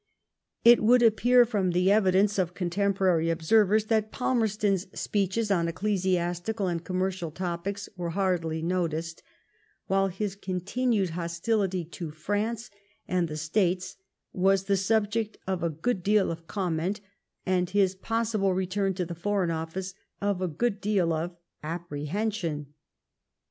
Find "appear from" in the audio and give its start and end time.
1.03-1.69